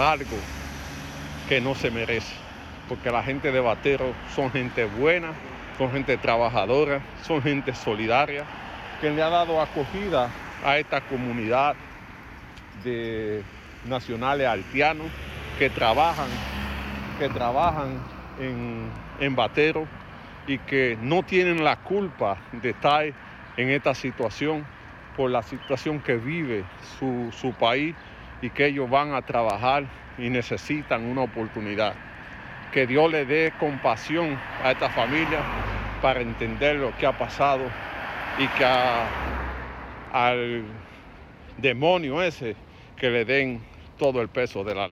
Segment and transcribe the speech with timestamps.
[0.00, 0.36] algo
[1.48, 2.34] que no se merece,
[2.88, 5.32] porque la gente de Batero son gente buena,
[5.78, 8.44] son gente trabajadora, son gente solidaria,
[9.00, 10.30] que le ha dado acogida
[10.64, 11.74] a esta comunidad
[12.84, 13.42] de
[13.84, 15.08] nacionales haitianos
[15.58, 16.28] que trabajan,
[17.18, 18.00] que trabajan
[18.40, 18.90] en,
[19.20, 19.86] en Batero
[20.46, 23.04] y que no tienen la culpa de estar
[23.56, 24.64] en esta situación
[25.16, 26.64] por la situación que vive
[26.98, 27.94] su, su país
[28.42, 29.84] y que ellos van a trabajar
[30.18, 31.94] y necesitan una oportunidad.
[32.72, 35.40] Que Dios le dé compasión a esta familia
[36.02, 37.62] para entender lo que ha pasado
[38.38, 38.64] y que
[40.12, 40.64] al
[41.58, 42.56] demonio ese
[42.96, 43.60] que le den
[43.98, 44.90] todo el peso de la